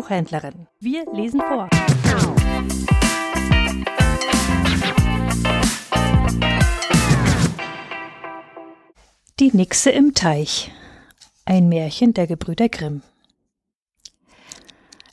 Buchhändlerin. 0.00 0.66
Wir 0.78 1.04
lesen 1.12 1.42
vor. 1.42 1.68
Die 9.38 9.54
Nixe 9.54 9.90
im 9.90 10.14
Teich. 10.14 10.72
Ein 11.44 11.68
Märchen 11.68 12.14
der 12.14 12.26
Gebrüder 12.26 12.70
Grimm. 12.70 13.02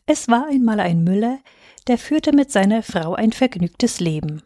Es 0.06 0.30
war 0.30 0.48
einmal 0.48 0.80
ein 0.80 1.04
Müller, 1.04 1.40
der 1.88 1.98
führte 1.98 2.32
mit 2.32 2.54
seiner 2.54 2.82
Frau 2.82 3.14
ein 3.14 3.34
vergnügtes 3.34 4.00
Leben. 4.00 4.42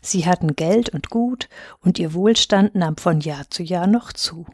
Sie 0.00 0.26
hatten 0.26 0.54
Geld 0.54 0.90
und 0.90 1.10
Gut, 1.10 1.48
und 1.80 1.98
ihr 1.98 2.14
Wohlstand 2.14 2.76
nahm 2.76 2.96
von 2.98 3.20
Jahr 3.20 3.50
zu 3.50 3.64
Jahr 3.64 3.88
noch 3.88 4.12
zu. 4.12 4.46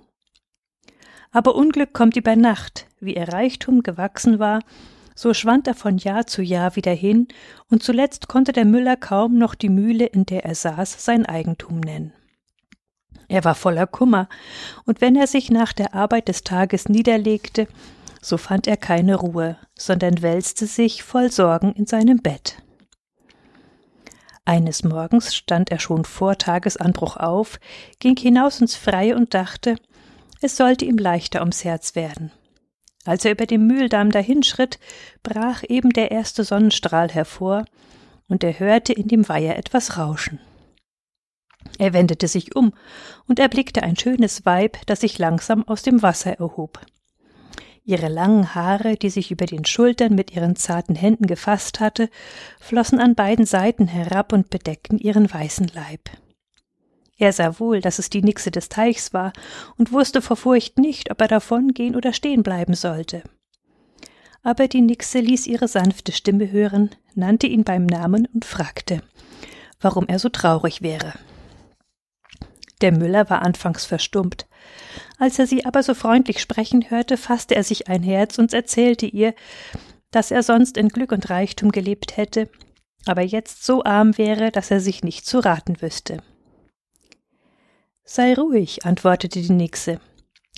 Aber 1.33 1.55
Unglück 1.55 1.93
kommt 1.93 2.17
über 2.17 2.35
Nacht, 2.35 2.87
wie 2.99 3.17
ihr 3.17 3.29
Reichtum 3.29 3.83
gewachsen 3.83 4.39
war, 4.39 4.61
so 5.23 5.35
schwand 5.35 5.69
er 5.69 5.75
von 5.75 5.99
Jahr 5.99 6.27
zu 6.27 6.43
Jahr 6.43 6.75
wieder 6.75 6.91
hin, 6.91 7.29
und 7.71 7.85
zuletzt 7.85 8.27
konnte 8.27 8.53
der 8.53 8.65
Müller 8.65 8.97
kaum 8.97 9.39
noch 9.39 9.55
die 9.55 9.69
Mühle, 9.69 10.05
in 10.05 10.27
der 10.27 10.45
er 10.45 10.57
saß, 10.57 11.05
sein 11.05 11.27
Eigentum 11.27 11.79
nennen. 11.79 12.13
Er 13.29 13.45
war 13.45 13.55
voller 13.55 13.87
Kummer, 13.87 14.29
und 14.85 15.01
wenn 15.01 15.15
er 15.15 15.29
sich 15.29 15.49
nach 15.49 15.73
der 15.73 15.95
Arbeit 15.95 16.27
des 16.27 16.43
Tages 16.43 16.89
niederlegte, 16.89 17.69
so 18.21 18.37
fand 18.37 18.67
er 18.67 18.77
keine 18.77 19.15
Ruhe, 19.15 19.57
sondern 19.79 20.23
wälzte 20.23 20.67
sich 20.67 21.05
voll 21.05 21.31
Sorgen 21.31 21.73
in 21.73 21.87
seinem 21.87 22.21
Bett. 22.21 22.57
Eines 24.45 24.83
Morgens 24.83 25.37
stand 25.37 25.71
er 25.71 25.79
schon 25.79 26.05
vor 26.05 26.37
Tagesanbruch 26.37 27.17
auf, 27.17 27.61
ging 28.01 28.17
hinaus 28.17 28.61
ins 28.61 28.75
Freie 28.75 29.15
und 29.15 29.35
dachte, 29.35 29.77
es 30.41 30.57
sollte 30.57 30.85
ihm 30.85 30.99
leichter 30.99 31.39
ums 31.43 31.63
Herz 31.63 31.95
werden. 31.95 32.33
Als 33.05 33.25
er 33.25 33.33
über 33.33 33.47
dem 33.47 33.67
Mühldamm 33.67 34.11
dahinschritt, 34.11 34.79
brach 35.23 35.63
eben 35.69 35.91
der 35.91 36.11
erste 36.11 36.45
Sonnenstrahl 36.45 37.09
hervor, 37.09 37.65
und 38.29 38.45
er 38.45 38.59
hörte 38.59 38.93
in 38.93 39.09
dem 39.09 39.29
Weiher 39.29 39.59
etwas 39.59 39.99
rauschen. 39.99 40.41
Er 41.79 41.93
wendete 41.93 42.29
sich 42.29 42.57
um 42.57 42.73
und 43.27 43.39
erblickte 43.39 43.83
ein 43.83 43.97
schönes 43.97 44.47
Weib, 44.47 44.79
das 44.87 45.01
sich 45.01 45.19
langsam 45.19 45.67
aus 45.67 45.83
dem 45.83 46.03
Wasser 46.03 46.39
erhob. 46.39 46.81
Ihre 47.85 48.09
langen 48.09 48.55
Haare, 48.55 48.97
die 48.97 49.11
sich 49.11 49.33
über 49.33 49.47
den 49.47 49.65
Schultern 49.65 50.15
mit 50.15 50.31
ihren 50.31 50.55
zarten 50.55 50.95
Händen 50.95 51.27
gefasst 51.27 51.81
hatte, 51.81 52.09
flossen 52.61 53.01
an 53.01 53.17
beiden 53.17 53.45
Seiten 53.45 53.89
herab 53.89 54.33
und 54.33 54.51
bedeckten 54.51 54.99
ihren 54.99 55.33
weißen 55.33 55.71
Leib. 55.75 56.09
Er 57.19 57.33
sah 57.33 57.59
wohl, 57.61 57.81
dass 57.81 57.99
es 57.99 58.11
die 58.11 58.23
Nixe 58.23 58.51
des 58.51 58.69
Teichs 58.69 59.13
war 59.13 59.33
und 59.77 59.93
wusste 59.93 60.23
vor 60.23 60.37
Furcht 60.37 60.79
nicht, 60.79 61.11
ob 61.11 61.21
er 61.21 61.29
davongehen 61.29 61.95
oder 61.95 62.13
stehen 62.13 62.43
bleiben 62.43 62.75
sollte. 62.75 63.23
Aber 64.43 64.67
die 64.67 64.81
Nixe 64.81 65.21
ließ 65.21 65.47
ihre 65.47 65.69
sanfte 65.69 66.13
Stimme 66.13 66.51
hören, 66.51 66.91
nannte 67.15 67.47
ihn 67.47 67.65
beim 67.65 67.87
Namen 67.87 68.27
und 68.35 68.45
fragte, 68.45 69.03
warum 69.81 70.09
er 70.09 70.19
so 70.19 70.31
traurig 70.31 70.83
wäre. 70.83 71.15
Der 72.81 72.91
Müller 72.91 73.31
war 73.31 73.43
anfangs 73.43 73.85
verstummt. 73.85 74.49
Als 75.19 75.39
er 75.39 75.47
sie 75.47 75.65
aber 75.65 75.85
so 75.85 75.95
freundlich 75.95 76.41
sprechen 76.41 76.91
hörte, 76.91 77.17
fasste 77.17 77.55
er 77.55 77.63
sich 77.63 77.89
ein 77.89 78.03
Herz 78.03 78.39
und 78.39 78.53
erzählte 78.53 79.07
ihr, 79.07 79.35
dass 80.11 80.33
er 80.33 80.43
sonst 80.43 80.77
in 80.77 80.89
Glück 80.89 81.13
und 81.13 81.31
Reichtum 81.31 81.71
gelebt 81.71 82.17
hätte, 82.17 82.49
aber 83.07 83.23
jetzt 83.23 83.65
so 83.65 83.85
arm 83.85 84.19
wäre, 84.19 84.51
dass 84.51 84.73
er 84.73 84.81
sich 84.81 85.05
nicht 85.05 85.25
zu 85.25 85.39
raten 85.39 85.81
wüsste. 85.81 86.23
Sei 88.05 88.35
ruhig, 88.35 88.85
antwortete 88.85 89.41
die 89.41 89.53
Nixe. 89.53 90.01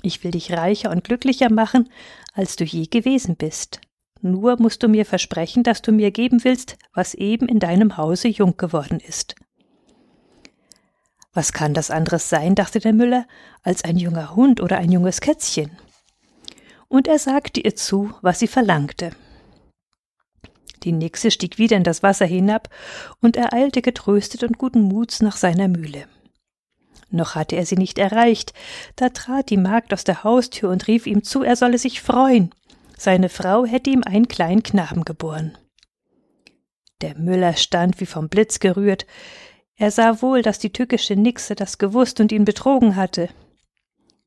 Ich 0.02 0.24
will 0.24 0.32
dich 0.32 0.52
reicher 0.52 0.90
und 0.90 1.04
glücklicher 1.04 1.50
machen, 1.50 1.88
als 2.32 2.56
du 2.56 2.64
je 2.64 2.86
gewesen 2.86 3.36
bist. 3.36 3.80
Nur 4.22 4.60
musst 4.60 4.82
du 4.82 4.88
mir 4.88 5.04
versprechen, 5.04 5.62
dass 5.62 5.82
du 5.82 5.92
mir 5.92 6.10
geben 6.10 6.44
willst, 6.44 6.76
was 6.94 7.14
eben 7.14 7.46
in 7.46 7.58
deinem 7.58 7.96
Hause 7.98 8.28
jung 8.28 8.56
geworden 8.56 8.98
ist. 9.00 9.34
Was 11.34 11.52
kann 11.52 11.74
das 11.74 11.90
anderes 11.90 12.28
sein, 12.30 12.54
dachte 12.54 12.78
der 12.80 12.92
Müller, 12.92 13.26
als 13.62 13.84
ein 13.84 13.98
junger 13.98 14.34
Hund 14.34 14.60
oder 14.60 14.78
ein 14.78 14.90
junges 14.90 15.20
Kätzchen? 15.20 15.76
Und 16.88 17.08
er 17.08 17.18
sagte 17.18 17.60
ihr 17.60 17.74
zu, 17.76 18.14
was 18.22 18.38
sie 18.38 18.46
verlangte. 18.46 19.10
Die 20.84 20.92
Nixe 20.92 21.30
stieg 21.30 21.58
wieder 21.58 21.76
in 21.76 21.82
das 21.82 22.02
Wasser 22.02 22.26
hinab 22.26 22.68
und 23.20 23.36
er 23.36 23.52
eilte 23.52 23.82
getröstet 23.82 24.44
und 24.44 24.58
guten 24.58 24.82
Muts 24.82 25.20
nach 25.20 25.36
seiner 25.36 25.68
Mühle. 25.68 26.06
Noch 27.14 27.36
hatte 27.36 27.54
er 27.54 27.64
sie 27.64 27.76
nicht 27.76 27.98
erreicht, 27.98 28.52
da 28.96 29.08
trat 29.08 29.48
die 29.48 29.56
Magd 29.56 29.92
aus 29.92 30.02
der 30.02 30.24
Haustür 30.24 30.70
und 30.70 30.88
rief 30.88 31.06
ihm 31.06 31.22
zu, 31.22 31.44
er 31.44 31.54
solle 31.54 31.78
sich 31.78 32.02
freuen. 32.02 32.50
Seine 32.98 33.28
Frau 33.28 33.64
hätte 33.64 33.90
ihm 33.90 34.02
einen 34.02 34.26
kleinen 34.26 34.64
Knaben 34.64 35.04
geboren. 35.04 35.56
Der 37.02 37.16
Müller 37.16 37.54
stand 37.54 38.00
wie 38.00 38.06
vom 38.06 38.28
Blitz 38.28 38.58
gerührt. 38.58 39.06
Er 39.76 39.92
sah 39.92 40.22
wohl, 40.22 40.42
dass 40.42 40.58
die 40.58 40.72
tückische 40.72 41.14
Nixe 41.14 41.54
das 41.54 41.78
gewusst 41.78 42.18
und 42.18 42.32
ihn 42.32 42.44
betrogen 42.44 42.96
hatte. 42.96 43.28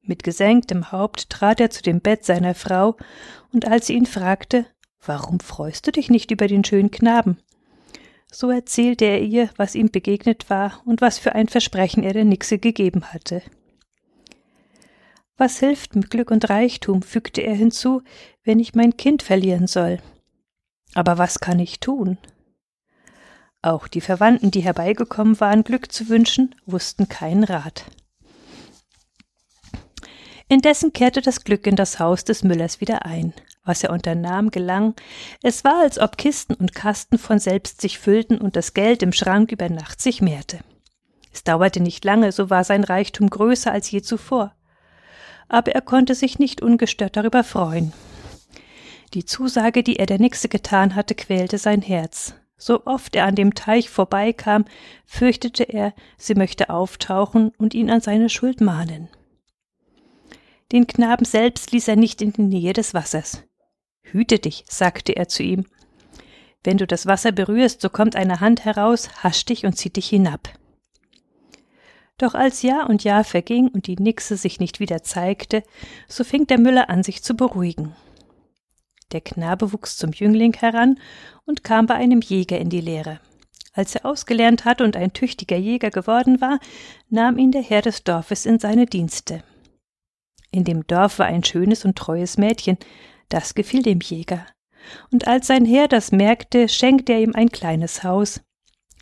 Mit 0.02 0.24
gesenktem 0.24 0.90
Haupt 0.94 1.30
trat 1.30 1.60
er 1.60 1.70
zu 1.70 1.84
dem 1.84 2.00
Bett 2.00 2.24
seiner 2.24 2.56
Frau, 2.56 2.96
und 3.52 3.68
als 3.68 3.88
sie 3.88 3.96
ihn 3.96 4.06
fragte, 4.06 4.66
Warum 5.06 5.42
freust 5.42 5.88
du 5.88 5.92
dich 5.92 6.10
nicht 6.10 6.32
über 6.32 6.48
den 6.48 6.64
schönen 6.64 6.92
Knaben? 6.92 7.38
So 8.32 8.50
erzählte 8.52 9.06
er 9.06 9.22
ihr, 9.22 9.50
was 9.56 9.76
ihm 9.76 9.90
begegnet 9.90 10.50
war 10.50 10.82
und 10.86 11.02
was 11.02 11.18
für 11.18 11.34
ein 11.34 11.48
Versprechen 11.48 12.04
er 12.04 12.14
der 12.14 12.26
Nixe 12.26 12.58
gegeben 12.58 13.06
hatte. 13.14 13.42
Was 15.38 15.60
hilft 15.60 15.96
mit 15.96 16.10
Glück 16.10 16.32
und 16.32 16.50
Reichtum, 16.50 17.04
fügte 17.04 17.42
er 17.42 17.56
hinzu, 17.56 18.02
wenn 18.44 18.60
ich 18.60 18.76
mein 18.76 18.98
Kind 18.98 19.24
verlieren 19.24 19.68
soll? 19.68 20.00
Aber 20.94 21.18
was 21.18 21.40
kann 21.40 21.60
ich 21.60 21.80
tun? 21.80 22.18
Auch 23.62 23.88
die 23.88 24.02
Verwandten, 24.02 24.52
die 24.52 24.62
herbeigekommen 24.62 25.40
waren, 25.40 25.64
Glück 25.64 25.92
zu 25.92 26.10
wünschen, 26.10 26.56
wussten 26.66 27.08
keinen 27.08 27.44
Rat. 27.44 27.86
Indessen 30.48 30.94
kehrte 30.94 31.22
das 31.22 31.44
Glück 31.44 31.68
in 31.68 31.76
das 31.76 32.00
Haus 32.00 32.24
des 32.24 32.44
Müllers 32.44 32.82
wieder 32.82 33.06
ein. 33.06 33.34
Was 33.68 33.84
er 33.84 33.92
unternahm, 33.92 34.50
gelang. 34.50 34.96
Es 35.44 35.66
war, 35.66 35.82
als 35.82 36.00
ob 36.00 36.18
Kisten 36.18 36.54
und 36.54 36.74
Kasten 36.74 37.18
von 37.18 37.38
selbst 37.38 37.82
sich 37.82 38.00
füllten 38.00 38.38
und 38.38 38.56
das 38.56 38.74
Geld 38.74 39.04
im 39.04 39.12
Schrank 39.12 39.52
über 39.52 39.68
Nacht 39.68 40.02
sich 40.02 40.22
mehrte. 40.22 40.60
Es 41.34 41.44
dauerte 41.44 41.82
nicht 41.82 42.06
lange, 42.06 42.32
so 42.32 42.50
war 42.50 42.64
sein 42.64 42.86
Reichtum 42.86 43.30
größer 43.30 43.72
als 43.72 43.92
je 43.92 44.02
zuvor. 44.02 44.56
Aber 45.50 45.74
er 45.74 45.82
konnte 45.82 46.16
sich 46.16 46.40
nicht 46.40 46.62
ungestört 46.62 47.18
darüber 47.18 47.44
freuen. 47.44 47.92
Die 49.14 49.26
Zusage, 49.26 49.84
die 49.84 49.98
er 49.98 50.06
der 50.06 50.20
Nixe 50.20 50.48
getan 50.48 50.96
hatte, 50.96 51.14
quälte 51.14 51.58
sein 51.58 51.82
Herz. 51.82 52.36
So 52.58 52.86
oft 52.86 53.16
er 53.18 53.26
an 53.26 53.36
dem 53.36 53.54
Teich 53.54 53.90
vorbeikam, 53.90 54.64
fürchtete 55.06 55.64
er, 55.64 55.94
sie 56.18 56.36
möchte 56.36 56.70
auftauchen 56.70 57.52
und 57.58 57.74
ihn 57.74 57.90
an 57.90 58.00
seine 58.00 58.30
Schuld 58.30 58.62
mahnen. 58.62 59.10
Den 60.72 60.88
Knaben 60.88 61.26
selbst 61.26 61.72
ließ 61.72 61.88
er 61.88 61.96
nicht 61.96 62.22
in 62.22 62.34
die 62.34 62.42
Nähe 62.42 62.74
des 62.74 62.94
Wassers. 62.94 63.44
Hüte 64.12 64.40
dich, 64.40 64.64
sagte 64.68 65.16
er 65.16 65.28
zu 65.28 65.44
ihm. 65.44 65.66
Wenn 66.64 66.78
du 66.78 66.88
das 66.88 67.06
Wasser 67.06 67.32
berührst, 67.32 67.82
so 67.82 67.90
kommt 67.90 68.16
eine 68.16 68.40
Hand 68.40 68.66
heraus, 68.66 69.10
hascht 69.24 69.50
dich 69.50 69.66
und 69.66 69.74
zieht 69.74 69.96
dich 69.96 70.10
hinab. 70.10 70.50
Doch 72.18 72.34
als 72.34 72.64
Jahr 72.64 72.90
und 72.90 73.04
Jahr 73.04 73.24
verging 73.24 73.68
und 73.68 73.86
die 73.88 73.96
Nixe 73.96 74.38
sich 74.38 74.60
nicht 74.60 74.80
wieder 74.80 75.04
zeigte, 75.04 75.64
so 76.08 76.24
fing 76.24 76.48
der 76.48 76.60
Müller 76.60 76.90
an, 76.90 77.04
sich 77.04 77.24
zu 77.24 77.36
beruhigen. 77.36 77.96
Der 79.12 79.22
Knabe 79.22 79.72
wuchs 79.72 79.98
zum 79.98 80.12
Jüngling 80.12 80.54
heran 80.54 81.00
und 81.46 81.64
kam 81.64 81.86
bei 81.86 81.94
einem 81.96 82.22
Jäger 82.22 82.58
in 82.60 82.70
die 82.70 82.82
Lehre. 82.82 83.20
Als 83.72 83.94
er 83.94 84.06
ausgelernt 84.06 84.66
hatte 84.66 84.84
und 84.84 84.98
ein 84.98 85.14
tüchtiger 85.14 85.56
Jäger 85.56 85.92
geworden 85.92 86.42
war, 86.42 86.60
nahm 87.10 87.38
ihn 87.38 87.52
der 87.52 87.62
Herr 87.62 87.84
des 87.84 88.04
Dorfes 88.04 88.48
in 88.48 88.58
seine 88.58 88.88
Dienste. 88.88 89.44
In 90.52 90.64
dem 90.64 90.88
Dorf 90.88 91.20
war 91.20 91.28
ein 91.28 91.44
schönes 91.44 91.86
und 91.86 91.96
treues 91.96 92.38
Mädchen, 92.38 92.78
das 93.30 93.56
gefiel 93.56 93.84
dem 93.84 94.00
Jäger. 94.00 94.46
Und 95.12 95.28
als 95.28 95.48
sein 95.48 95.66
Herr 95.66 95.88
das 95.88 96.12
merkte, 96.12 96.70
schenkte 96.70 97.14
er 97.14 97.22
ihm 97.22 97.36
ein 97.36 97.50
kleines 97.50 98.04
Haus. 98.04 98.42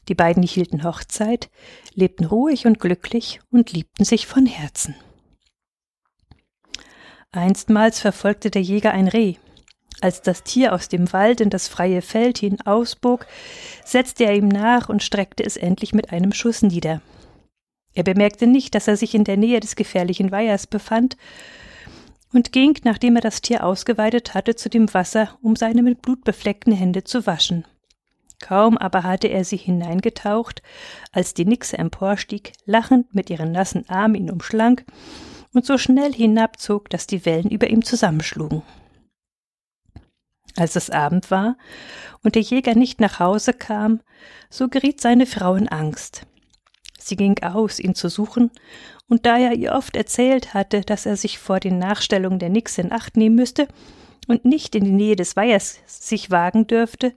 Die 0.08 0.16
beiden 0.16 0.44
hielten 0.44 0.84
Hochzeit, 0.84 1.50
lebten 1.94 2.26
ruhig 2.26 2.66
und 2.66 2.80
glücklich 2.80 3.40
und 3.52 3.72
liebten 3.72 4.06
sich 4.06 4.28
von 4.28 4.46
Herzen. 4.46 4.96
Einstmals 7.32 8.00
verfolgte 8.00 8.50
der 8.50 8.62
Jäger 8.62 8.92
ein 8.92 9.08
Reh. 9.08 9.36
Als 10.02 10.22
das 10.22 10.44
Tier 10.44 10.74
aus 10.74 10.90
dem 10.90 11.12
Wald 11.14 11.42
in 11.42 11.50
das 11.50 11.68
freie 11.68 12.02
Feld 12.02 12.38
hinausbog, 12.38 13.26
setzte 13.84 14.26
er 14.26 14.36
ihm 14.36 14.48
nach 14.48 14.90
und 14.90 15.04
streckte 15.04 15.44
es 15.44 15.58
endlich 15.58 15.94
mit 15.94 16.12
einem 16.12 16.34
Schuss 16.34 16.62
nieder. 16.62 17.02
Er 17.94 18.04
bemerkte 18.04 18.46
nicht, 18.46 18.76
dass 18.76 18.88
er 18.88 18.98
sich 18.98 19.16
in 19.16 19.24
der 19.24 19.38
Nähe 19.38 19.60
des 19.62 19.76
gefährlichen 19.76 20.32
Weihers 20.32 20.68
befand, 20.68 21.16
und 22.36 22.52
ging, 22.52 22.78
nachdem 22.84 23.16
er 23.16 23.22
das 23.22 23.42
Tier 23.42 23.64
ausgeweidet 23.64 24.34
hatte, 24.34 24.56
zu 24.56 24.70
dem 24.70 24.94
Wasser, 24.94 25.38
um 25.42 25.56
seine 25.56 25.82
mit 25.82 26.02
Blut 26.02 26.26
befleckten 26.26 26.74
Hände 26.74 27.06
zu 27.06 27.26
waschen. 27.26 27.64
Kaum 28.42 28.78
aber 28.78 29.04
hatte 29.04 29.30
er 29.30 29.46
sie 29.46 29.56
hineingetaucht, 29.56 30.62
als 31.14 31.34
die 31.34 31.46
Nixe 31.46 31.78
emporstieg, 31.78 32.52
lachend 32.66 33.16
mit 33.16 33.30
ihren 33.30 33.54
nassen 33.54 33.88
Armen 33.88 34.16
ihn 34.16 34.30
umschlang 34.30 34.82
und 35.54 35.66
so 35.66 35.78
schnell 35.78 36.14
hinabzog, 36.14 36.90
dass 36.90 37.08
die 37.08 37.26
Wellen 37.26 37.50
über 37.50 37.70
ihm 37.70 37.86
zusammenschlugen. 37.86 38.64
Als 40.58 40.76
es 40.76 40.90
Abend 40.90 41.32
war 41.32 41.58
und 42.22 42.36
der 42.36 42.42
Jäger 42.42 42.76
nicht 42.76 43.00
nach 43.00 43.20
Hause 43.20 43.54
kam, 43.54 44.02
so 44.50 44.68
geriet 44.68 45.00
seine 45.00 45.26
Frau 45.26 45.56
in 45.56 45.70
Angst. 45.70 46.28
Sie 47.06 47.18
ging 47.18 47.38
aus, 47.44 47.80
ihn 47.80 47.94
zu 47.94 48.10
suchen, 48.10 48.50
und 49.08 49.28
da 49.28 49.38
er 49.38 49.54
ihr 49.54 49.74
oft 49.74 49.96
erzählt 49.96 50.56
hatte, 50.56 50.82
dass 50.82 51.06
er 51.06 51.18
sich 51.18 51.38
vor 51.38 51.60
den 51.60 51.78
Nachstellungen 51.78 52.40
der 52.40 52.50
Nix 52.50 52.80
in 52.80 52.92
Acht 52.92 53.16
nehmen 53.16 53.36
müsste 53.36 53.68
und 54.28 54.44
nicht 54.44 54.74
in 54.74 54.86
die 54.86 54.92
Nähe 54.92 55.16
des 55.16 55.36
Weihers 55.36 55.78
sich 55.86 56.32
wagen 56.32 56.66
dürfte, 56.66 57.14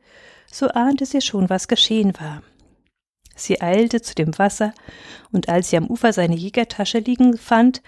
so 0.52 0.68
ahnte 0.68 1.06
sie 1.06 1.22
schon, 1.22 1.48
was 1.48 1.68
geschehen 1.68 2.12
war. 2.20 2.42
Sie 3.34 3.62
eilte 3.62 4.02
zu 4.02 4.14
dem 4.14 4.36
Wasser, 4.38 4.74
und 5.32 5.48
als 5.48 5.70
sie 5.70 5.78
am 5.78 5.86
Ufer 5.86 6.12
seine 6.12 6.36
Jägertasche 6.36 6.98
liegen 6.98 7.38
fand, 7.38 7.80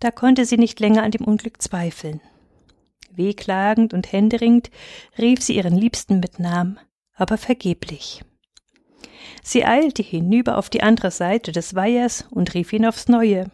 da 0.00 0.10
konnte 0.10 0.46
sie 0.46 0.56
nicht 0.56 0.80
länger 0.80 1.02
an 1.02 1.10
dem 1.10 1.26
Unglück 1.26 1.60
zweifeln. 1.60 2.22
Wehklagend 3.10 3.92
und 3.92 4.10
händeringend 4.10 4.70
rief 5.18 5.42
sie 5.42 5.56
ihren 5.56 5.76
Liebsten 5.76 6.20
mit 6.20 6.38
Namen, 6.38 6.80
aber 7.12 7.36
vergeblich. 7.36 8.22
Sie 9.46 9.66
eilte 9.66 10.02
hinüber 10.02 10.56
auf 10.56 10.70
die 10.70 10.82
andere 10.82 11.10
Seite 11.10 11.52
des 11.52 11.74
Weihers 11.74 12.26
und 12.30 12.54
rief 12.54 12.72
ihn 12.72 12.86
aufs 12.86 13.08
Neue. 13.08 13.50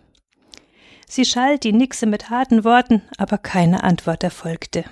Sie 1.09 1.25
schalt 1.25 1.65
die 1.65 1.73
Nixe 1.73 2.07
mit 2.07 2.31
harten 2.31 2.63
Worten, 2.63 3.03
aber 3.19 3.39
keine 3.39 3.83
Antwort 3.83 4.23
erfolgte. 4.23 4.85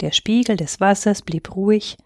Der 0.00 0.12
Spiegel 0.12 0.56
des 0.56 0.80
Wassers 0.80 1.20
blieb 1.20 1.54
ruhig, 1.54 1.98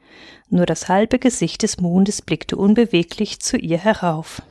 nur 0.49 0.67
das 0.67 0.89
halbe 0.89 1.21
Gesicht 1.21 1.63
des 1.63 1.81
Mondes 1.81 2.21
blickte 2.21 2.57
unbeweglich 2.57 3.39
zu 3.39 3.57
ihr 3.57 3.79
herauf. 3.79 4.43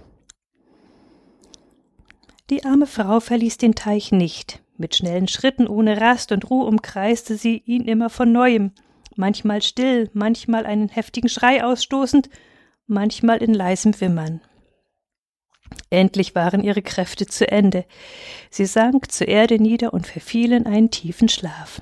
Die 2.50 2.64
arme 2.64 2.88
Frau 2.88 3.20
verließ 3.20 3.58
den 3.58 3.76
Teich 3.76 4.14
nicht. 4.14 4.64
Mit 4.78 4.96
schnellen 4.96 5.28
Schritten 5.28 5.68
ohne 5.68 6.00
Rast 6.00 6.32
und 6.32 6.50
Ruhe 6.50 6.66
umkreiste 6.66 7.36
sie 7.36 7.62
ihn 7.66 7.84
immer 7.84 8.10
von 8.10 8.32
neuem, 8.32 8.72
manchmal 9.18 9.62
still, 9.62 10.10
manchmal 10.14 10.66
einen 10.66 10.88
heftigen 10.88 11.28
Schrei 11.30 11.64
ausstoßend, 11.64 12.30
manchmal 12.92 13.38
in 13.38 13.54
leisem 13.54 14.00
Wimmern. 14.00 14.42
Endlich 15.90 16.36
waren 16.36 16.64
ihre 16.64 16.82
Kräfte 16.82 17.26
zu 17.26 17.50
Ende. 17.50 17.86
Sie 18.50 18.66
sank 18.66 19.12
zur 19.12 19.28
Erde 19.28 19.60
nieder 19.60 19.94
und 19.94 20.06
verfiel 20.06 20.52
in 20.52 20.68
einen 20.68 20.92
tiefen 20.92 21.30
Schlaf. 21.30 21.82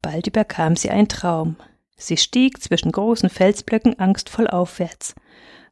Bald 0.00 0.26
überkam 0.26 0.76
sie 0.76 0.90
ein 0.90 1.08
Traum. 1.08 1.56
Sie 1.96 2.16
stieg 2.16 2.62
zwischen 2.62 2.92
großen 2.92 3.30
Felsblöcken 3.30 3.98
angstvoll 3.98 4.48
aufwärts. 4.48 5.14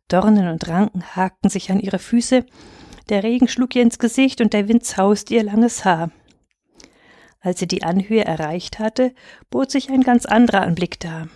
Dornen 0.09 0.49
und 0.49 0.67
Ranken 0.69 1.03
hakten 1.15 1.51
sich 1.51 1.71
an 1.71 1.81
ihre 1.81 1.99
Füße, 1.99 2.45
der 3.09 3.25
Regen 3.25 3.49
schlug 3.49 3.75
ihr 3.75 3.83
ins 3.83 3.99
Gesicht 3.99 4.41
und 4.41 4.53
der 4.53 4.69
Wind 4.69 4.85
zauste 4.85 5.35
ihr 5.35 5.43
langes 5.43 5.85
Haar. 5.85 6.11
Als 7.41 7.59
sie 7.59 7.67
die 7.67 7.83
Anhöhe 7.83 8.25
erreicht 8.25 8.79
hatte, 8.79 9.15
bot 9.51 9.71
sich 9.71 9.91
ein 9.91 10.03
ganz 10.03 10.27
anderer 10.27 10.63
Anblick 10.63 11.01
dar. 11.01 11.29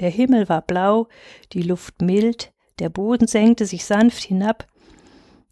Der 0.00 0.10
Himmel 0.10 0.48
war 0.48 0.62
blau, 0.62 1.08
die 1.52 1.62
Luft 1.62 2.02
mild, 2.02 2.52
der 2.78 2.88
Boden 2.88 3.26
senkte 3.26 3.66
sich 3.66 3.84
sanft 3.84 4.22
hinab, 4.22 4.66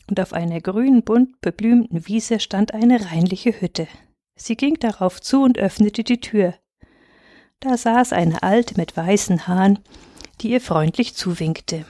und 0.08 0.18
auf 0.20 0.32
einer 0.32 0.60
grünen, 0.60 1.04
bunt 1.04 1.40
beblümten 1.40 2.06
Wiese 2.06 2.40
stand 2.40 2.74
eine 2.74 3.10
reinliche 3.10 3.60
Hütte. 3.60 3.86
Sie 4.34 4.56
ging 4.56 4.74
darauf 4.80 5.20
zu 5.20 5.42
und 5.42 5.58
öffnete 5.58 6.02
die 6.02 6.20
Tür. 6.20 6.54
Da 7.60 7.76
saß 7.76 8.12
eine 8.12 8.42
Alte 8.42 8.74
mit 8.76 8.96
weißen 8.96 9.46
Haaren, 9.46 9.78
die 10.40 10.50
ihr 10.50 10.60
freundlich 10.60 11.14
zuwinkte. 11.14 11.86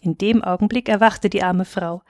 In 0.00 0.16
dem 0.16 0.42
Augenblick 0.42 0.88
erwachte 0.88 1.28
die 1.28 1.42
arme 1.42 1.64
Frau. 1.64 2.02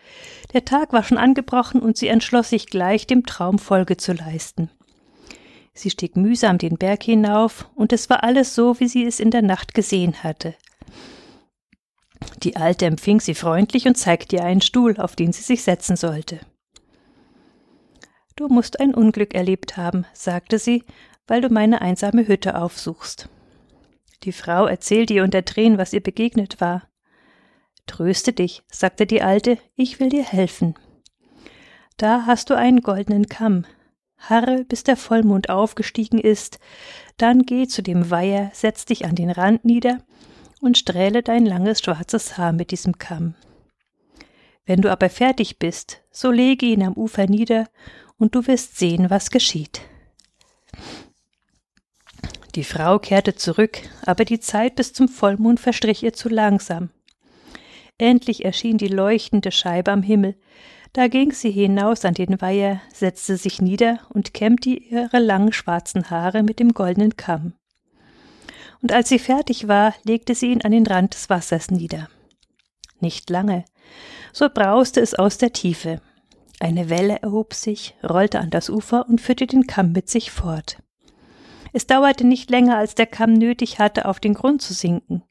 Der 0.53 0.65
Tag 0.65 0.93
war 0.93 1.03
schon 1.03 1.19
angebrochen 1.19 1.81
und 1.81 1.97
sie 1.97 2.09
entschloss 2.09 2.51
sich 2.51 2.67
gleich, 2.67 3.07
dem 3.07 3.27
Traum 3.27 3.59
Folge 3.59 3.97
zu 3.97 4.13
leisten. 4.13 4.71
Sie 5.77 5.91
stieg 5.91 6.17
mühsam 6.17 6.57
den 6.57 6.79
Berg 6.79 7.03
hinauf, 7.03 7.69
und 7.75 7.93
es 7.93 8.09
war 8.09 8.25
alles 8.25 8.55
so, 8.55 8.81
wie 8.81 8.89
sie 8.89 9.05
es 9.05 9.21
in 9.21 9.31
der 9.31 9.43
Nacht 9.43 9.75
gesehen 9.75 10.23
hatte. 10.23 10.55
Die 12.43 12.57
Alte 12.57 12.87
empfing 12.87 13.21
sie 13.21 13.35
freundlich 13.35 13.87
und 13.87 13.97
zeigte 13.97 14.37
ihr 14.37 14.45
einen 14.45 14.63
Stuhl, 14.63 14.97
auf 14.97 15.17
den 15.17 15.35
sie 15.35 15.43
sich 15.43 15.63
setzen 15.63 15.97
sollte. 15.97 16.41
Du 18.37 18.49
musst 18.49 18.81
ein 18.81 18.95
Unglück 18.95 19.35
erlebt 19.35 19.77
haben, 19.77 20.07
sagte 20.15 20.59
sie, 20.59 20.83
weil 21.27 21.43
du 21.43 21.51
meine 21.51 21.83
einsame 21.83 22.27
Hütte 22.27 22.59
aufsuchst. 22.59 23.29
Die 24.23 24.33
Frau 24.33 24.65
erzählte 24.65 25.13
ihr 25.13 25.25
unter 25.25 25.45
Tränen, 25.45 25.77
was 25.77 25.93
ihr 25.93 26.03
begegnet 26.03 26.59
war. 26.59 26.89
Tröste 27.87 28.33
dich, 28.33 28.63
sagte 28.71 29.07
die 29.07 29.21
Alte, 29.21 29.59
ich 29.75 30.01
will 30.01 30.09
dir 30.09 30.25
helfen. 30.25 30.75
Da 31.99 32.25
hast 32.25 32.49
du 32.49 32.55
einen 32.55 32.81
goldenen 32.81 33.27
Kamm, 33.27 33.67
harre, 34.19 34.65
bis 34.65 34.85
der 34.85 34.97
Vollmond 34.97 35.51
aufgestiegen 35.51 36.19
ist, 36.19 36.59
dann 37.17 37.43
geh 37.43 37.67
zu 37.67 37.83
dem 37.83 38.11
Weiher, 38.11 38.51
setz 38.53 38.85
dich 38.85 39.05
an 39.05 39.15
den 39.15 39.31
Rand 39.31 39.65
nieder 39.65 39.99
und 40.61 40.79
strähle 40.79 41.23
dein 41.23 41.47
langes 41.47 41.81
schwarzes 41.81 42.39
Haar 42.39 42.53
mit 42.53 42.71
diesem 42.71 42.99
Kamm. 42.99 43.35
Wenn 44.65 44.81
du 44.81 44.91
aber 44.91 45.09
fertig 45.11 45.59
bist, 45.59 46.03
so 46.11 46.31
lege 46.31 46.67
ihn 46.67 46.83
am 46.83 46.95
Ufer 46.95 47.27
nieder, 47.27 47.69
und 48.19 48.35
du 48.35 48.47
wirst 48.47 48.79
sehen, 48.79 49.11
was 49.11 49.31
geschieht. 49.31 49.83
Die 52.55 52.65
Frau 52.65 52.99
kehrte 52.99 53.35
zurück, 53.35 53.79
aber 54.07 54.25
die 54.25 54.41
Zeit 54.41 54.77
bis 54.77 54.95
zum 54.95 55.09
Vollmond 55.09 55.61
verstrich 55.61 56.03
ihr 56.03 56.15
zu 56.15 56.31
langsam. 56.31 56.89
Endlich 57.99 58.45
erschien 58.45 58.79
die 58.79 58.89
leuchtende 58.89 59.53
Scheibe 59.53 59.93
am 59.93 60.03
Himmel, 60.03 60.35
da 60.97 61.09
ging 61.09 61.31
sie 61.31 61.51
hinaus 61.51 62.07
an 62.07 62.15
den 62.15 62.41
Weiher, 62.41 62.81
setzte 62.91 63.37
sich 63.37 63.61
nieder 63.61 63.99
und 64.09 64.33
kämmte 64.33 64.71
ihre 64.71 65.19
langen 65.19 65.53
schwarzen 65.53 66.09
Haare 66.09 66.43
mit 66.43 66.59
dem 66.59 66.73
goldenen 66.73 67.19
Kamm. 67.19 67.53
Und 68.81 68.93
als 68.93 69.11
sie 69.11 69.19
fertig 69.19 69.69
war, 69.69 69.95
legte 70.05 70.35
sie 70.35 70.53
ihn 70.53 70.63
an 70.63 70.71
den 70.73 70.87
Rand 70.87 71.13
des 71.13 71.29
Wassers 71.29 71.71
nieder. 71.71 72.09
Nicht 72.99 73.29
lange, 73.29 73.67
so 74.33 74.49
brauste 74.49 75.03
es 75.03 75.15
aus 75.15 75.37
der 75.37 75.53
Tiefe. 75.53 76.01
Eine 76.61 76.89
Welle 76.89 77.21
erhob 77.21 77.53
sich, 77.53 77.95
rollte 78.03 78.41
an 78.41 78.49
das 78.49 78.71
Ufer 78.71 79.07
und 79.07 79.21
führte 79.21 79.47
den 79.47 79.67
Kamm 79.67 79.93
mit 79.93 80.09
sich 80.09 80.31
fort. 80.31 80.79
Es 81.75 81.87
dauerte 81.87 82.27
nicht 82.27 82.49
länger, 82.49 82.79
als 82.79 82.95
der 82.95 83.07
Kamm 83.07 83.35
nötig 83.35 83.79
hatte, 83.79 84.07
auf 84.07 84.19
den 84.19 84.33
Grund 84.33 84.63
zu 84.63 84.73
sinken. 84.73 85.23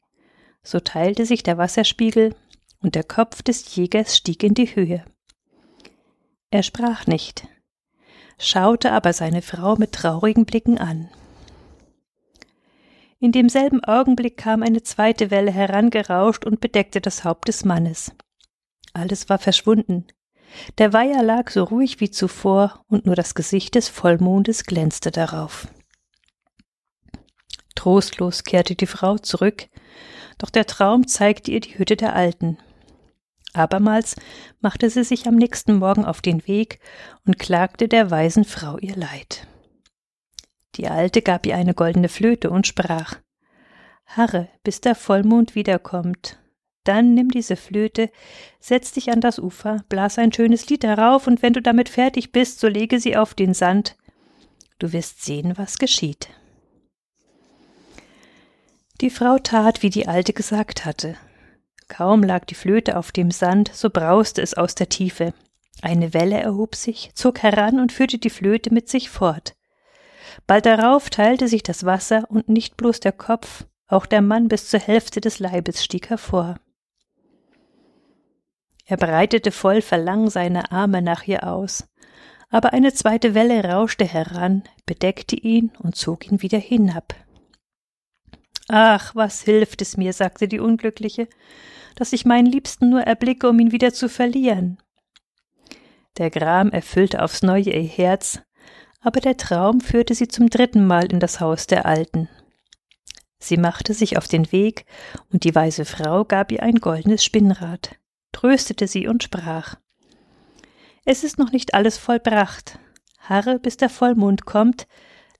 So 0.62 0.78
teilte 0.78 1.26
sich 1.26 1.42
der 1.42 1.58
Wasserspiegel, 1.58 2.36
und 2.80 2.94
der 2.94 3.02
Kopf 3.02 3.42
des 3.42 3.74
Jägers 3.74 4.16
stieg 4.16 4.44
in 4.44 4.54
die 4.54 4.76
Höhe. 4.76 5.04
Er 6.50 6.62
sprach 6.62 7.06
nicht, 7.06 7.46
schaute 8.38 8.92
aber 8.92 9.12
seine 9.12 9.42
Frau 9.42 9.76
mit 9.76 9.92
traurigen 9.92 10.44
Blicken 10.44 10.78
an. 10.78 11.10
In 13.18 13.32
demselben 13.32 13.82
Augenblick 13.82 14.36
kam 14.36 14.62
eine 14.62 14.82
zweite 14.82 15.30
Welle 15.30 15.50
herangerauscht 15.50 16.44
und 16.44 16.60
bedeckte 16.60 17.00
das 17.00 17.24
Haupt 17.24 17.48
des 17.48 17.64
Mannes. 17.64 18.12
Alles 18.92 19.28
war 19.28 19.38
verschwunden. 19.38 20.06
Der 20.78 20.92
Weiher 20.92 21.22
lag 21.22 21.50
so 21.50 21.64
ruhig 21.64 22.00
wie 22.00 22.10
zuvor, 22.10 22.84
und 22.88 23.06
nur 23.06 23.16
das 23.16 23.34
Gesicht 23.34 23.74
des 23.74 23.88
Vollmondes 23.88 24.64
glänzte 24.64 25.10
darauf. 25.10 25.66
Trostlos 27.74 28.44
kehrte 28.44 28.74
die 28.74 28.86
Frau 28.86 29.18
zurück, 29.18 29.68
doch 30.38 30.50
der 30.50 30.66
Traum 30.66 31.08
zeigte 31.08 31.50
ihr 31.50 31.60
die 31.60 31.78
Hütte 31.78 31.96
der 31.96 32.14
Alten. 32.14 32.58
Abermals 33.56 34.16
machte 34.60 34.90
sie 34.90 35.04
sich 35.04 35.26
am 35.26 35.34
nächsten 35.34 35.76
Morgen 35.76 36.04
auf 36.04 36.20
den 36.20 36.46
Weg 36.46 36.80
und 37.26 37.38
klagte 37.38 37.88
der 37.88 38.10
weisen 38.10 38.44
Frau 38.44 38.78
ihr 38.78 38.96
Leid. 38.96 39.46
Die 40.76 40.88
Alte 40.88 41.22
gab 41.22 41.46
ihr 41.46 41.56
eine 41.56 41.74
goldene 41.74 42.08
Flöte 42.08 42.50
und 42.50 42.66
sprach 42.66 43.16
Harre, 44.06 44.48
bis 44.62 44.80
der 44.80 44.94
Vollmond 44.94 45.54
wiederkommt. 45.54 46.38
Dann 46.84 47.14
nimm 47.14 47.30
diese 47.30 47.56
Flöte, 47.56 48.10
setz 48.60 48.92
dich 48.92 49.10
an 49.10 49.20
das 49.20 49.40
Ufer, 49.40 49.84
blas 49.88 50.18
ein 50.18 50.32
schönes 50.32 50.68
Lied 50.68 50.84
darauf, 50.84 51.26
und 51.26 51.42
wenn 51.42 51.52
du 51.52 51.60
damit 51.60 51.88
fertig 51.88 52.30
bist, 52.30 52.60
so 52.60 52.68
lege 52.68 53.00
sie 53.00 53.16
auf 53.16 53.34
den 53.34 53.54
Sand. 53.54 53.96
Du 54.78 54.92
wirst 54.92 55.24
sehen, 55.24 55.54
was 55.56 55.78
geschieht. 55.78 56.28
Die 59.00 59.10
Frau 59.10 59.38
tat, 59.38 59.82
wie 59.82 59.90
die 59.90 60.06
Alte 60.06 60.32
gesagt 60.32 60.84
hatte. 60.84 61.16
Kaum 61.88 62.22
lag 62.22 62.44
die 62.44 62.54
Flöte 62.54 62.96
auf 62.96 63.12
dem 63.12 63.30
Sand, 63.30 63.70
so 63.72 63.90
brauste 63.90 64.42
es 64.42 64.54
aus 64.54 64.74
der 64.74 64.88
Tiefe. 64.88 65.32
Eine 65.82 66.14
Welle 66.14 66.40
erhob 66.40 66.74
sich, 66.74 67.10
zog 67.14 67.42
heran 67.42 67.80
und 67.80 67.92
führte 67.92 68.18
die 68.18 68.30
Flöte 68.30 68.72
mit 68.72 68.88
sich 68.88 69.10
fort. 69.10 69.54
Bald 70.46 70.66
darauf 70.66 71.10
teilte 71.10 71.48
sich 71.48 71.62
das 71.62 71.84
Wasser, 71.84 72.24
und 72.28 72.48
nicht 72.48 72.76
bloß 72.76 73.00
der 73.00 73.12
Kopf, 73.12 73.64
auch 73.88 74.06
der 74.06 74.22
Mann 74.22 74.48
bis 74.48 74.68
zur 74.68 74.80
Hälfte 74.80 75.20
des 75.20 75.38
Leibes 75.38 75.84
stieg 75.84 76.10
hervor. 76.10 76.56
Er 78.84 78.96
breitete 78.96 79.50
voll 79.50 79.82
Verlangen 79.82 80.30
seine 80.30 80.70
Arme 80.70 81.02
nach 81.02 81.26
ihr 81.26 81.46
aus, 81.46 81.88
aber 82.50 82.72
eine 82.72 82.92
zweite 82.92 83.34
Welle 83.34 83.64
rauschte 83.64 84.04
heran, 84.04 84.62
bedeckte 84.86 85.36
ihn 85.36 85.72
und 85.78 85.96
zog 85.96 86.30
ihn 86.30 86.42
wieder 86.42 86.58
hinab. 86.58 87.14
Ach, 88.68 89.14
was 89.14 89.42
hilft 89.42 89.82
es 89.82 89.96
mir, 89.96 90.12
sagte 90.12 90.48
die 90.48 90.60
Unglückliche, 90.60 91.28
dass 91.96 92.12
ich 92.12 92.24
meinen 92.24 92.46
Liebsten 92.46 92.88
nur 92.88 93.00
erblicke, 93.00 93.48
um 93.48 93.58
ihn 93.58 93.72
wieder 93.72 93.92
zu 93.92 94.08
verlieren. 94.08 94.78
Der 96.18 96.30
Gram 96.30 96.70
erfüllte 96.70 97.22
aufs 97.22 97.42
neue 97.42 97.70
ihr 97.70 97.82
Herz, 97.82 98.40
aber 99.00 99.20
der 99.20 99.36
Traum 99.36 99.80
führte 99.80 100.14
sie 100.14 100.28
zum 100.28 100.48
dritten 100.48 100.86
Mal 100.86 101.12
in 101.12 101.20
das 101.20 101.40
Haus 101.40 101.66
der 101.66 101.84
Alten. 101.84 102.28
Sie 103.38 103.56
machte 103.56 103.92
sich 103.92 104.16
auf 104.16 104.28
den 104.28 104.50
Weg, 104.50 104.86
und 105.32 105.44
die 105.44 105.54
weise 105.54 105.84
Frau 105.84 106.24
gab 106.24 106.52
ihr 106.52 106.62
ein 106.62 106.76
goldenes 106.76 107.24
Spinnrad, 107.24 107.96
tröstete 108.32 108.86
sie 108.86 109.06
und 109.06 109.22
sprach 109.22 109.76
Es 111.04 111.22
ist 111.22 111.38
noch 111.38 111.52
nicht 111.52 111.74
alles 111.74 111.98
vollbracht. 111.98 112.78
Harre, 113.20 113.58
bis 113.58 113.76
der 113.76 113.90
Vollmond 113.90 114.46
kommt, 114.46 114.86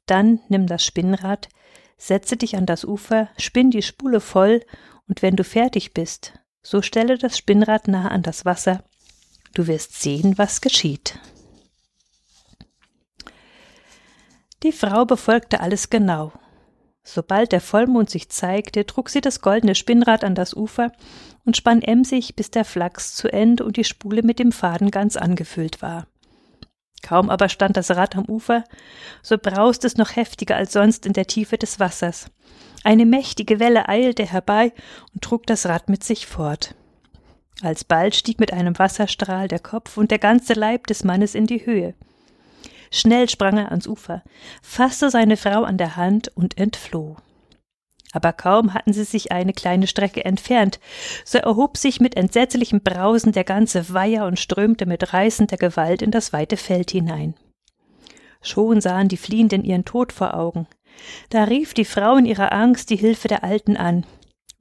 dann 0.06 0.40
nimm 0.48 0.66
das 0.66 0.84
Spinnrad, 0.84 1.48
setze 1.96 2.36
dich 2.36 2.56
an 2.56 2.66
das 2.66 2.84
Ufer, 2.84 3.28
spinn 3.38 3.70
die 3.70 3.82
Spule 3.82 4.20
voll, 4.20 4.60
und 5.08 5.22
wenn 5.22 5.36
du 5.36 5.44
fertig 5.44 5.94
bist, 5.94 6.34
so 6.66 6.82
stelle 6.82 7.16
das 7.16 7.38
Spinnrad 7.38 7.86
nah 7.86 8.08
an 8.08 8.22
das 8.22 8.44
Wasser, 8.44 8.82
du 9.54 9.68
wirst 9.68 10.02
sehen, 10.02 10.36
was 10.36 10.60
geschieht. 10.60 11.20
Die 14.64 14.72
Frau 14.72 15.04
befolgte 15.04 15.60
alles 15.60 15.90
genau. 15.90 16.32
Sobald 17.04 17.52
der 17.52 17.60
Vollmond 17.60 18.10
sich 18.10 18.30
zeigte, 18.30 18.84
trug 18.84 19.10
sie 19.10 19.20
das 19.20 19.42
goldene 19.42 19.76
Spinnrad 19.76 20.24
an 20.24 20.34
das 20.34 20.54
Ufer 20.54 20.90
und 21.44 21.56
spann 21.56 21.82
emsig, 21.82 22.34
bis 22.34 22.50
der 22.50 22.64
Flachs 22.64 23.14
zu 23.14 23.32
Ende 23.32 23.64
und 23.64 23.76
die 23.76 23.84
Spule 23.84 24.24
mit 24.24 24.40
dem 24.40 24.50
Faden 24.50 24.90
ganz 24.90 25.16
angefüllt 25.16 25.82
war. 25.82 26.08
Kaum 27.02 27.30
aber 27.30 27.48
stand 27.48 27.76
das 27.76 27.90
Rad 27.90 28.16
am 28.16 28.24
Ufer, 28.24 28.64
so 29.22 29.36
brauste 29.38 29.86
es 29.86 29.96
noch 29.96 30.16
heftiger 30.16 30.56
als 30.56 30.72
sonst 30.72 31.06
in 31.06 31.12
der 31.12 31.26
Tiefe 31.26 31.58
des 31.58 31.78
Wassers. 31.78 32.30
Eine 32.84 33.06
mächtige 33.06 33.60
Welle 33.60 33.88
eilte 33.88 34.24
herbei 34.24 34.72
und 35.12 35.22
trug 35.22 35.46
das 35.46 35.66
Rad 35.66 35.88
mit 35.88 36.04
sich 36.04 36.26
fort. 36.26 36.74
Alsbald 37.62 38.14
stieg 38.14 38.38
mit 38.38 38.52
einem 38.52 38.78
Wasserstrahl 38.78 39.48
der 39.48 39.58
Kopf 39.58 39.96
und 39.96 40.10
der 40.10 40.18
ganze 40.18 40.52
Leib 40.52 40.86
des 40.86 41.04
Mannes 41.04 41.34
in 41.34 41.46
die 41.46 41.64
Höhe. 41.64 41.94
Schnell 42.90 43.28
sprang 43.28 43.56
er 43.58 43.70
ans 43.70 43.86
Ufer, 43.86 44.22
fasste 44.62 45.10
seine 45.10 45.36
Frau 45.36 45.64
an 45.64 45.78
der 45.78 45.96
Hand 45.96 46.30
und 46.36 46.58
entfloh. 46.58 47.16
Aber 48.16 48.32
kaum 48.32 48.72
hatten 48.72 48.94
sie 48.94 49.04
sich 49.04 49.30
eine 49.30 49.52
kleine 49.52 49.86
Strecke 49.86 50.24
entfernt, 50.24 50.80
so 51.26 51.36
erhob 51.36 51.76
sich 51.76 52.00
mit 52.00 52.16
entsetzlichem 52.16 52.80
Brausen 52.80 53.32
der 53.32 53.44
ganze 53.44 53.92
Weiher 53.92 54.24
und 54.24 54.40
strömte 54.40 54.86
mit 54.86 55.12
reißender 55.12 55.58
Gewalt 55.58 56.00
in 56.00 56.12
das 56.12 56.32
weite 56.32 56.56
Feld 56.56 56.92
hinein. 56.92 57.34
Schon 58.40 58.80
sahen 58.80 59.08
die 59.08 59.18
Fliehenden 59.18 59.64
ihren 59.64 59.84
Tod 59.84 60.14
vor 60.14 60.32
Augen. 60.32 60.66
Da 61.28 61.44
rief 61.44 61.74
die 61.74 61.84
Frau 61.84 62.16
in 62.16 62.24
ihrer 62.24 62.54
Angst 62.54 62.88
die 62.88 62.96
Hilfe 62.96 63.28
der 63.28 63.44
Alten 63.44 63.76
an, 63.76 64.06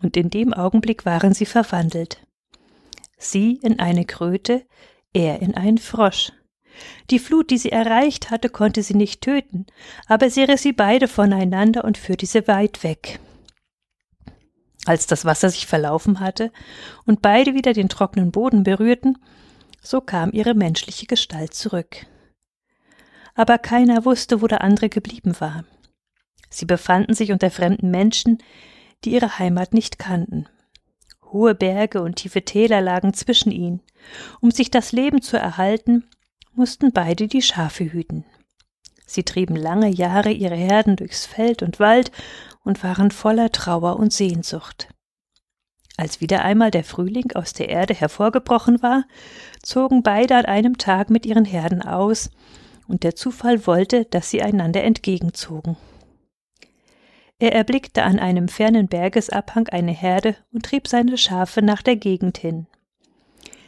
und 0.03 0.17
in 0.17 0.29
dem 0.29 0.53
Augenblick 0.53 1.05
waren 1.05 1.33
sie 1.33 1.45
verwandelt. 1.45 2.27
Sie 3.17 3.57
in 3.61 3.79
eine 3.79 4.03
Kröte, 4.03 4.65
er 5.13 5.41
in 5.41 5.55
einen 5.55 5.77
Frosch. 5.77 6.33
Die 7.09 7.19
Flut, 7.19 7.51
die 7.51 7.57
sie 7.57 7.71
erreicht 7.71 8.31
hatte, 8.31 8.49
konnte 8.49 8.83
sie 8.83 8.95
nicht 8.95 9.21
töten, 9.21 9.65
aber 10.07 10.29
sie 10.29 10.43
riss 10.43 10.63
sie 10.63 10.73
beide 10.73 11.07
voneinander 11.07 11.85
und 11.85 11.97
führte 11.97 12.25
sie 12.25 12.49
weit 12.49 12.83
weg. 12.83 13.21
Als 14.85 15.07
das 15.07 15.25
Wasser 15.25 15.49
sich 15.49 15.65
verlaufen 15.65 16.19
hatte 16.19 16.51
und 17.05 17.21
beide 17.21 17.53
wieder 17.53 17.73
den 17.73 17.89
trockenen 17.89 18.31
Boden 18.31 18.63
berührten, 18.63 19.17
so 19.81 20.01
kam 20.01 20.31
ihre 20.31 20.53
menschliche 20.53 21.07
Gestalt 21.07 21.53
zurück. 21.53 22.05
Aber 23.33 23.57
keiner 23.57 24.05
wusste, 24.05 24.41
wo 24.41 24.47
der 24.47 24.61
andere 24.61 24.89
geblieben 24.89 25.35
war. 25.39 25.65
Sie 26.49 26.65
befanden 26.65 27.13
sich 27.13 27.31
unter 27.31 27.51
fremden 27.51 27.91
Menschen, 27.91 28.37
die 29.03 29.11
ihre 29.11 29.39
Heimat 29.39 29.73
nicht 29.73 29.99
kannten. 29.99 30.47
Hohe 31.31 31.55
Berge 31.55 32.01
und 32.01 32.15
tiefe 32.15 32.43
Täler 32.43 32.81
lagen 32.81 33.13
zwischen 33.13 33.51
ihnen. 33.51 33.81
Um 34.39 34.51
sich 34.51 34.71
das 34.71 34.91
Leben 34.91 35.21
zu 35.21 35.37
erhalten, 35.37 36.05
mussten 36.53 36.93
beide 36.93 37.27
die 37.27 37.41
Schafe 37.41 37.91
hüten. 37.91 38.23
Sie 39.05 39.23
trieben 39.23 39.55
lange 39.55 39.89
Jahre 39.89 40.31
ihre 40.31 40.55
Herden 40.55 40.95
durchs 40.95 41.25
Feld 41.25 41.61
und 41.61 41.79
Wald 41.79 42.11
und 42.65 42.83
waren 42.83 43.11
voller 43.11 43.51
Trauer 43.51 43.97
und 43.97 44.11
Sehnsucht. 44.11 44.89
Als 45.97 46.19
wieder 46.19 46.43
einmal 46.43 46.71
der 46.71 46.83
Frühling 46.83 47.31
aus 47.35 47.53
der 47.53 47.69
Erde 47.69 47.93
hervorgebrochen 47.93 48.81
war, 48.81 49.05
zogen 49.63 50.03
beide 50.03 50.35
an 50.35 50.45
einem 50.45 50.77
Tag 50.77 51.09
mit 51.09 51.25
ihren 51.25 51.45
Herden 51.45 51.81
aus, 51.81 52.31
und 52.87 53.03
der 53.03 53.15
Zufall 53.15 53.65
wollte, 53.65 54.05
dass 54.05 54.29
sie 54.29 54.43
einander 54.43 54.83
entgegenzogen. 54.83 55.77
Er 57.39 57.53
erblickte 57.53 58.03
an 58.03 58.19
einem 58.19 58.47
fernen 58.47 58.87
Bergesabhang 58.87 59.67
eine 59.69 59.91
Herde 59.91 60.35
und 60.51 60.65
trieb 60.65 60.87
seine 60.87 61.17
Schafe 61.17 61.61
nach 61.61 61.81
der 61.81 61.95
Gegend 61.95 62.37
hin. 62.37 62.67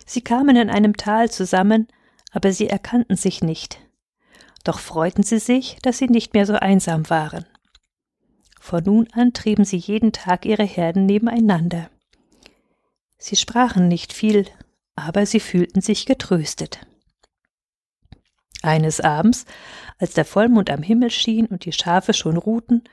Sie 0.06 0.22
kamen 0.22 0.56
in 0.56 0.70
einem 0.70 0.96
Tal 0.96 1.30
zusammen, 1.32 1.88
aber 2.32 2.52
sie 2.52 2.70
erkannten 2.70 3.18
sich 3.18 3.42
nicht. 3.42 3.80
Doch 4.64 4.80
freuten 4.80 5.24
sie 5.24 5.40
sich, 5.40 5.78
dass 5.82 5.98
sie 5.98 6.08
nicht 6.08 6.34
mehr 6.34 6.46
so 6.46 6.54
einsam 6.54 7.10
waren. 7.10 7.46
Von 8.68 8.84
nun 8.84 9.08
an 9.14 9.32
trieben 9.32 9.64
sie 9.64 9.78
jeden 9.78 10.12
Tag 10.12 10.46
ihre 10.46 10.66
Herden 10.66 11.06
nebeneinander. 11.06 11.90
Sie 13.18 13.38
sprachen 13.38 13.88
nicht 13.88 14.12
viel, 14.12 14.46
aber 14.94 15.26
sie 15.26 15.40
fühlten 15.40 15.80
sich 15.80 16.06
getröstet. 16.06 16.86
Eines 18.62 19.00
Abends, 19.00 19.46
als 20.00 20.16
der 20.16 20.26
Vollmond 20.26 20.70
am 20.70 20.84
Himmel 20.84 21.12
schien 21.12 21.46
und 21.46 21.64
die 21.64 21.72
Schafe 21.72 22.14
schon 22.14 22.36
ruhten, 22.36 22.84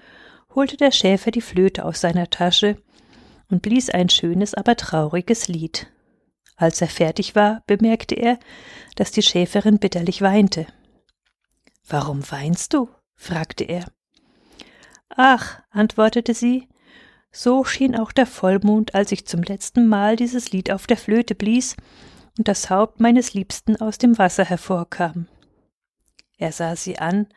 holte 0.54 0.76
der 0.76 0.93
Schäfer 0.93 1.33
die 1.33 1.40
Flöte 1.40 1.85
aus 1.85 2.00
seiner 2.00 2.31
Tasche 2.31 2.81
und 3.50 3.61
blies 3.61 3.90
ein 3.90 4.11
schönes, 4.11 4.54
aber 4.54 4.76
trauriges 4.76 5.49
Lied. 5.49 5.88
Als 6.54 6.81
er 6.83 6.88
fertig 6.88 7.35
war, 7.35 7.64
bemerkte 7.66 8.14
er, 8.14 8.38
dass 8.95 9.11
die 9.11 9.23
Schäferin 9.23 9.81
bitterlich 9.81 10.23
weinte. 10.23 10.69
Warum 11.85 12.23
weinst 12.31 12.75
du? 12.75 12.88
fragte 13.16 13.64
er. 13.64 13.87
Ach, 15.16 15.61
antwortete 15.71 16.35
sie, 16.35 16.68
so 17.30 17.64
schien 17.64 17.97
auch 17.97 18.12
der 18.12 18.26
Vollmond, 18.26 18.94
als 18.94 19.12
ich 19.12 19.26
zum 19.26 19.42
letzten 19.42 19.87
Mal 19.87 20.16
dieses 20.16 20.52
Lied 20.52 20.71
auf 20.71 20.87
der 20.87 20.97
Flöte 20.97 21.35
blies 21.35 21.76
und 22.38 22.49
das 22.49 22.71
Haupt 22.71 23.00
meines 23.00 23.35
Liebsten 23.35 23.80
aus 23.80 23.99
dem 23.99 24.18
Wasser 24.18 24.44
hervorkam. 24.44 25.26
Er 26.37 26.52
sah 26.52 26.75
sie 26.75 26.99
an, 26.99 27.28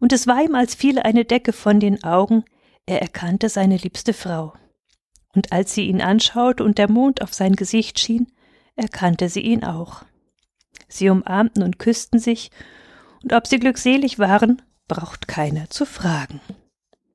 und 0.00 0.12
es 0.12 0.26
war 0.26 0.42
ihm, 0.42 0.54
als 0.54 0.74
fiele 0.74 1.04
eine 1.04 1.24
Decke 1.24 1.52
von 1.52 1.78
den 1.78 2.02
Augen, 2.02 2.44
er 2.86 3.00
erkannte 3.00 3.48
seine 3.48 3.76
liebste 3.76 4.12
Frau. 4.12 4.54
Und 5.34 5.52
als 5.52 5.74
sie 5.74 5.86
ihn 5.86 6.00
anschaute 6.00 6.64
und 6.64 6.78
der 6.78 6.90
Mond 6.90 7.22
auf 7.22 7.32
sein 7.32 7.54
Gesicht 7.54 8.00
schien, 8.00 8.26
erkannte 8.74 9.28
sie 9.28 9.40
ihn 9.40 9.62
auch. 9.62 10.02
Sie 10.88 11.08
umarmten 11.08 11.62
und 11.62 11.78
küssten 11.78 12.18
sich, 12.18 12.50
und 13.22 13.32
ob 13.32 13.46
sie 13.46 13.60
glückselig 13.60 14.18
waren, 14.18 14.62
braucht 14.88 15.28
keiner 15.28 15.70
zu 15.70 15.86
fragen. 15.86 16.40